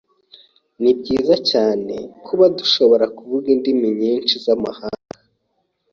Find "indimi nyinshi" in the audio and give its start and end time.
3.55-4.33